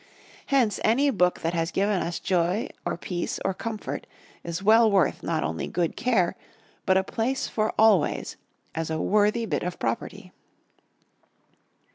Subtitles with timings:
[0.47, 4.07] Hence any book that has given us joy or peace or comfort
[4.43, 6.35] is well worth not only good care,
[6.87, 8.35] but a place for always;
[8.73, 10.31] as a worthy bit of property.